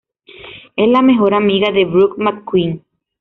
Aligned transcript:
Es 0.75 0.89
la 0.89 1.03
mejor 1.03 1.35
amiga 1.35 1.71
de 1.71 1.85
Brooke 1.85 2.15
McQueen. 2.17 2.83